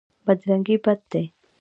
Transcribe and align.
بدرنګي 0.25 0.75
بد 0.83 0.99
دی. 1.11 1.23